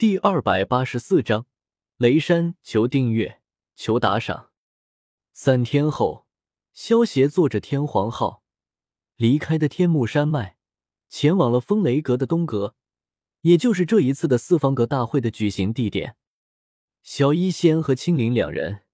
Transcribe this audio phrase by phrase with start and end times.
[0.00, 1.44] 第二百八十四章，
[1.98, 3.42] 雷山求订阅，
[3.76, 4.48] 求打赏。
[5.34, 6.26] 三天后，
[6.72, 8.42] 萧协坐着天皇号
[9.16, 10.56] 离开的天幕山脉，
[11.10, 12.74] 前往了风雷阁的东阁，
[13.42, 16.16] 也就是这一次的四方阁大会的举行地点。
[17.02, 18.84] 小医仙和青灵两人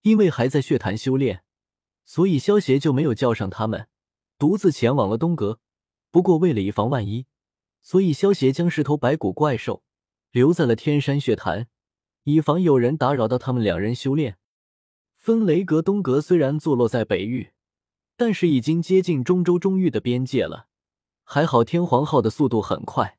[0.00, 1.44] 因为还在血潭修炼，
[2.04, 3.86] 所以萧协就没有叫上他们，
[4.36, 5.60] 独自前往了东阁。
[6.10, 7.26] 不过为了以防万一，
[7.80, 9.84] 所以萧协将十头白骨怪兽。
[10.32, 11.68] 留在了天山血潭，
[12.24, 14.38] 以防有人打扰到他们两人修炼。
[15.14, 17.52] 分雷阁东阁虽然坐落在北域，
[18.16, 20.68] 但是已经接近中州中域的边界了。
[21.22, 23.18] 还好天皇号的速度很快，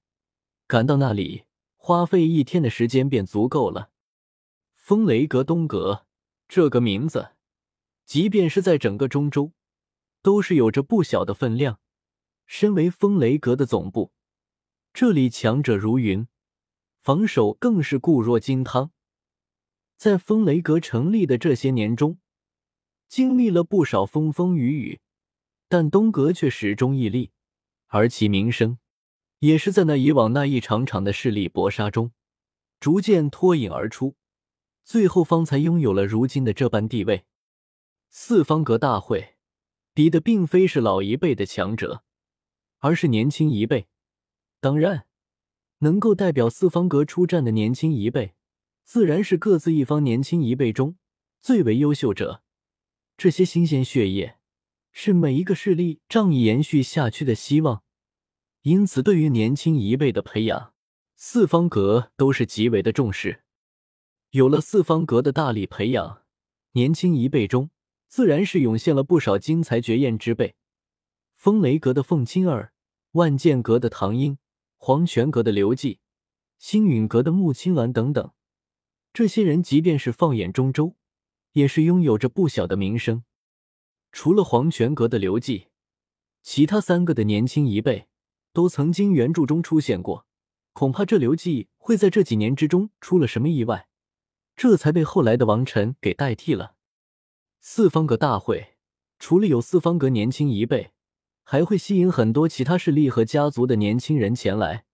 [0.67, 1.43] 赶到那里
[1.77, 3.91] 花费一天的时间便足够了。
[4.75, 6.07] 风雷阁东阁
[6.47, 7.33] 这个名字，
[8.05, 9.53] 即便是在整个中州，
[10.23, 11.79] 都是有着不小的分量。
[12.47, 14.11] 身为风雷阁的总部，
[14.91, 16.27] 这里强者如云。
[17.03, 18.91] 防守更是固若金汤，
[19.97, 22.17] 在风雷阁成立的这些年中，
[23.09, 25.01] 经历了不少风风雨雨，
[25.67, 27.31] 但东阁却始终屹立，
[27.87, 28.77] 而其名声
[29.39, 32.13] 也是在那以往那一场场的势力搏杀中
[32.79, 34.15] 逐渐脱颖而出，
[34.85, 37.25] 最后方才拥有了如今的这般地位。
[38.09, 39.35] 四方阁大会
[39.93, 42.05] 比的并非是老一辈的强者，
[42.79, 43.87] 而是年轻一辈，
[44.61, 45.05] 当然。
[45.83, 48.35] 能够代表四方阁出战的年轻一辈，
[48.85, 50.95] 自然是各自一方年轻一辈中
[51.41, 52.41] 最为优秀者。
[53.17, 54.37] 这些新鲜血液
[54.93, 57.83] 是每一个势力仗义延续下去的希望，
[58.61, 60.73] 因此对于年轻一辈的培养，
[61.17, 63.43] 四方阁都是极为的重视。
[64.31, 66.21] 有了四方阁的大力培养，
[66.71, 67.69] 年轻一辈中
[68.07, 70.55] 自然是涌现了不少精彩绝艳之辈。
[71.35, 72.71] 风雷阁的凤青儿，
[73.11, 74.37] 万剑阁的唐英。
[74.85, 76.01] 黄泉阁的刘季、
[76.57, 78.33] 星陨阁的穆青鸾等等，
[79.13, 80.97] 这些人即便是放眼中州，
[81.53, 83.23] 也是拥有着不小的名声。
[84.11, 85.67] 除了黄泉阁的刘季，
[86.41, 88.09] 其他三个的年轻一辈
[88.51, 90.27] 都曾经原著中出现过。
[90.73, 93.87] 恐怕这刘季会在这几年之中出了什么意外，
[94.57, 96.75] 这才被后来的王晨给代替了。
[97.61, 98.75] 四方阁大会
[99.17, 100.92] 除了有四方阁年轻一辈。
[101.43, 104.85] 还会吸引很多其他势力和家族的年轻人前来。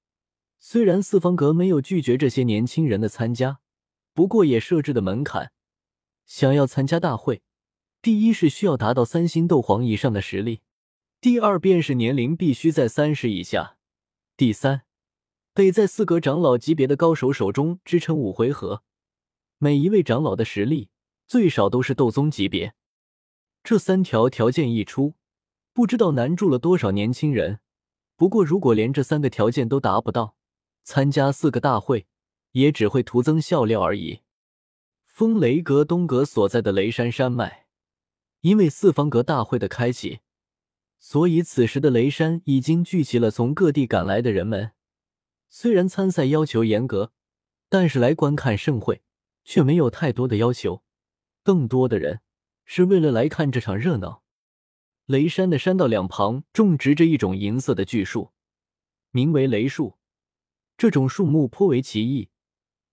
[0.59, 3.59] 虽然四方阁没有拒绝这些年轻人的参加，
[4.13, 5.51] 不过也设置的门槛：
[6.25, 7.41] 想要参加大会，
[8.01, 10.61] 第一是需要达到三星斗皇以上的实力；
[11.21, 13.77] 第二便是年龄必须在三十以下；
[14.35, 14.81] 第三，
[15.53, 18.83] 得在四阁长老级别的高手手中支撑五回合。
[19.59, 20.89] 每一位长老的实力
[21.27, 22.73] 最少都是斗宗级别。
[23.63, 25.19] 这三条条件一出。
[25.74, 27.59] 不知道难住了多少年轻人。
[28.16, 30.35] 不过，如果连这三个条件都达不到，
[30.84, 32.07] 参加四个大会
[32.52, 34.22] 也只会徒增笑料而已。
[35.06, 37.68] 风雷阁东阁所在的雷山山脉，
[38.41, 40.19] 因为四方阁大会的开启，
[40.97, 44.72] 所以此时的雷山已经聚集了从各地赶来的人们。
[45.50, 47.12] 虽然参赛要求严格，
[47.69, 49.02] 但是来观看盛会
[49.44, 50.84] 却没有太多的要求，
[51.44, 52.19] 更多的人
[52.66, 54.24] 是为了来看这场热闹。
[55.09, 58.31] 雷山的山道两旁种植着一种银色的巨树，
[59.09, 59.97] 名为雷树。
[60.78, 62.30] 这种树木颇为奇异，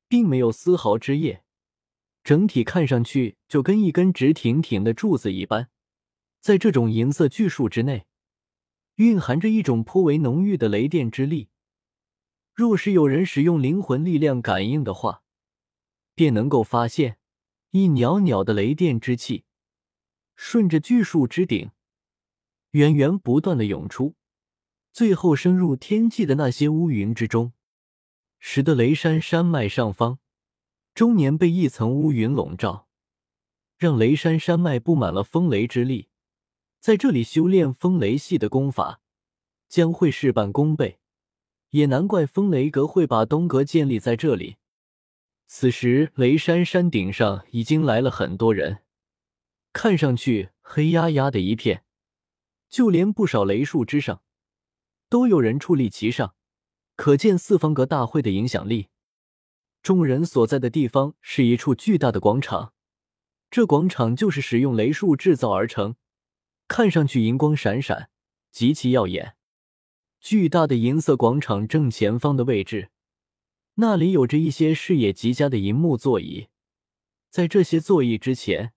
[0.08, 1.44] 并没有丝毫枝叶，
[2.24, 5.68] 整体看上去就跟一根直挺挺的柱子一般。
[6.40, 8.06] 在这种银色巨树之内，
[8.94, 11.50] 蕴含着一种颇为浓郁的雷电之力。
[12.54, 15.22] 若是有人使用灵魂力量感应的话，
[16.14, 17.18] 便能够发现
[17.72, 19.44] 一袅袅的雷电之气
[20.34, 21.72] 顺着巨树之顶。
[22.70, 24.14] 源源不断的涌出，
[24.92, 27.52] 最后升入天际的那些乌云之中，
[28.38, 30.18] 使得雷山山脉上方
[30.94, 32.88] 终年被一层乌云笼罩，
[33.78, 36.08] 让雷山山脉布满了风雷之力。
[36.80, 39.00] 在这里修炼风雷系的功法，
[39.68, 40.98] 将会事半功倍。
[41.70, 44.56] 也难怪风雷阁会把东阁建立在这里。
[45.46, 48.82] 此时，雷山山顶上已经来了很多人，
[49.72, 51.84] 看上去黑压压的一片。
[52.68, 54.22] 就连不少雷树之上，
[55.08, 56.34] 都有人矗立其上，
[56.94, 58.88] 可见四方阁大会的影响力。
[59.82, 62.72] 众人所在的地方是一处巨大的广场，
[63.50, 65.94] 这广场就是使用雷树制造而成，
[66.66, 68.10] 看上去银光闪闪，
[68.50, 69.36] 极其耀眼。
[70.20, 72.90] 巨大的银色广场正前方的位置，
[73.74, 76.48] 那里有着一些视野极佳的银幕座椅，
[77.30, 78.72] 在这些座椅之前。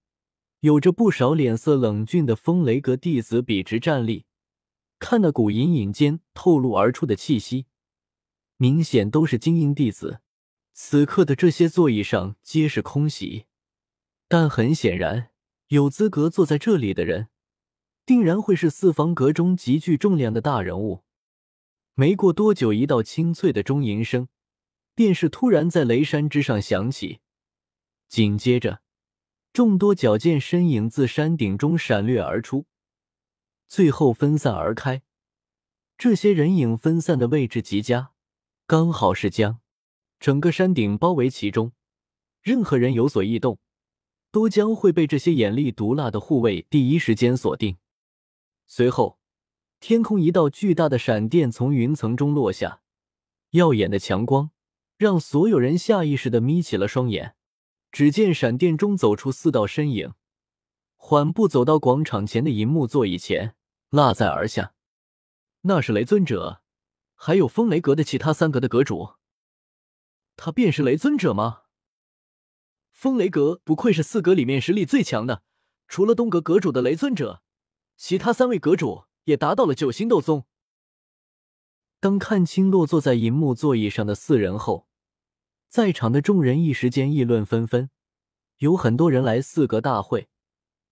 [0.61, 4.25] 有着不少脸色冷峻的风雷阁弟子笔直站立，
[4.99, 7.67] 看那股隐隐间透露而出的气息，
[8.57, 10.19] 明显都是精英弟子。
[10.73, 13.45] 此刻的这些座椅上皆是空席，
[14.27, 15.31] 但很显然，
[15.67, 17.29] 有资格坐在这里的人，
[18.05, 21.03] 定然会是四方阁中极具重量的大人物。
[21.93, 24.27] 没过多久，一道清脆的钟吟声，
[24.93, 27.19] 便是突然在雷山之上响起，
[28.09, 28.81] 紧接着，
[29.51, 32.65] 众多矫健身影自山顶中闪掠而出，
[33.67, 35.01] 最后分散而开。
[35.97, 38.11] 这些人影分散的位置极佳，
[38.65, 39.59] 刚好是将。
[40.19, 41.71] 整个山顶包围其中，
[42.41, 43.57] 任何人有所异动，
[44.31, 47.77] 都将会被这些眼力毒辣的护卫第一时间锁定。
[48.67, 49.17] 随后，
[49.79, 52.81] 天空一道巨大的闪电从云层中落下，
[53.51, 54.51] 耀眼的强光
[54.97, 57.35] 让所有人下意识的眯起了双眼。
[57.91, 60.13] 只见闪电中走出四道身影，
[60.95, 63.55] 缓步走到广场前的银幕座椅前，
[63.89, 64.73] 落在而下。
[65.61, 66.61] 那是雷尊者，
[67.15, 69.15] 还有风雷阁的其他三阁的阁主。
[70.35, 71.63] 他便是雷尊者吗？
[72.91, 75.43] 风雷阁不愧是四阁里面实力最强的，
[75.87, 77.41] 除了东阁阁主的雷尊者，
[77.95, 80.45] 其他三位阁主也达到了九星斗宗。
[82.01, 84.88] 当看清落坐在银幕座椅上的四人后，
[85.69, 87.89] 在场的众人一时间议论纷纷。
[88.57, 90.27] 有很多人来四阁大会，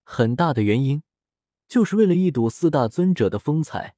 [0.04, 1.04] 很大的原因
[1.68, 3.96] 就是为了一睹四大尊者的风采。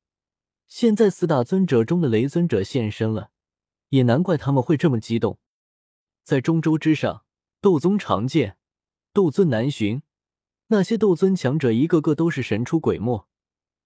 [0.67, 3.29] 现在四大尊者中的雷尊者现身了。
[3.89, 5.39] 也难怪他们会这么激动。
[6.23, 7.23] 在中州之上，
[7.59, 8.57] 斗宗常见，
[9.11, 10.03] 斗尊难寻。
[10.67, 13.27] 那些斗尊强者一个个都是神出鬼没。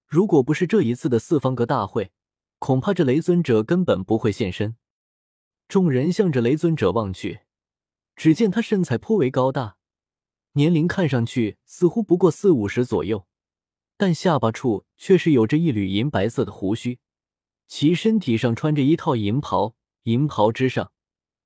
[0.06, 2.12] 如果不是这一次的四方阁大会，
[2.60, 4.76] 恐怕这雷尊者根本不会现身。
[5.68, 7.42] 众人向着雷尊者望去，
[8.16, 9.78] 只见他身材颇为高大，
[10.54, 13.28] 年龄看上去似乎不过四五十左右，
[13.98, 17.00] 但下巴处却是有着一缕银白色的胡须。
[17.68, 19.76] 其身体上穿着一套银袍。
[20.04, 20.92] 银袍之上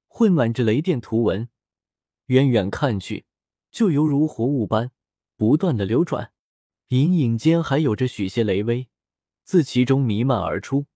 [0.07, 1.47] 混满着雷电图文，
[2.25, 3.27] 远远看去
[3.69, 4.89] 就犹如活物般
[5.35, 6.31] 不断的流转，
[6.87, 8.87] 隐隐间还有着许些雷威
[9.43, 10.87] 自其中弥漫而出。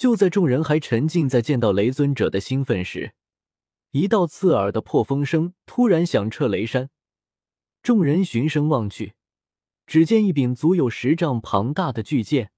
[0.00, 3.12] 就在众人还沉浸在见到雷尊者的兴奋时，
[3.90, 6.88] 一道刺耳的破风声突然响彻雷山。
[7.82, 9.12] 众人循声望去，
[9.86, 12.50] 只见一柄足有十丈庞大的巨剑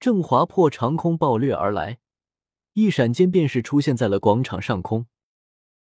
[0.00, 2.00] 正划破长空暴掠而来。
[2.72, 5.06] 一闪间，便是出现在了广场上空。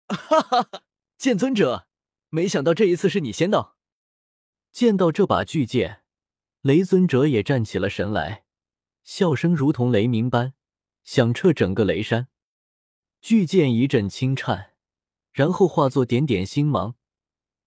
[0.09, 0.82] 哈哈哈！
[1.19, 1.88] 剑尊者，
[2.31, 3.77] 没想到这一次是你先到。
[4.73, 6.00] 见到这把巨剑，
[6.62, 8.44] 雷尊者也站起了神来，
[9.05, 10.55] 笑声如同雷鸣般
[11.02, 12.29] 响彻整个雷山。
[13.20, 14.75] 巨剑一阵轻颤，
[15.32, 16.97] 然后化作点点星芒，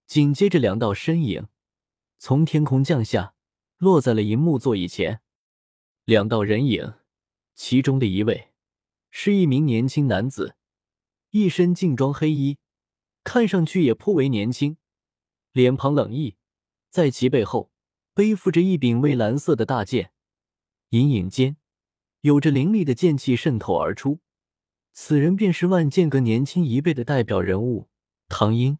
[0.07, 1.47] 紧接着两道身影
[2.17, 3.35] 从天空降下，
[3.77, 5.21] 落在了银幕座椅前。
[6.05, 6.95] 两道人影，
[7.53, 8.49] 其中的一位。
[9.15, 10.55] 是一名年轻男子，
[11.29, 12.57] 一身劲装黑衣，
[13.23, 14.77] 看上去也颇为年轻，
[15.51, 16.37] 脸庞冷毅，
[16.89, 17.71] 在其背后
[18.15, 20.13] 背负着一柄蔚蓝色的大剑，
[20.89, 21.57] 隐隐间
[22.23, 24.19] 有着凌厉的剑气渗透而出。
[24.93, 27.89] 此人便是万剑阁年轻一辈的代表人物
[28.27, 28.77] 唐英。